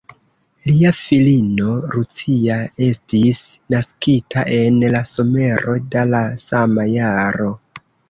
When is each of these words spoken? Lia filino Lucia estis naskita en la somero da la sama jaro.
Lia 0.69 0.93
filino 0.99 1.75
Lucia 1.97 2.57
estis 2.87 3.43
naskita 3.75 4.49
en 4.59 4.83
la 4.97 5.05
somero 5.13 5.81
da 5.93 6.11
la 6.17 6.27
sama 6.49 6.91
jaro. 6.99 7.57